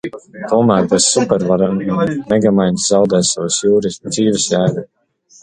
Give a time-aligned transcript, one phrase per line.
[0.51, 3.61] Tomēr bez supervaroņa Megamainds zaudē savas
[4.09, 4.89] dzīves jēgu.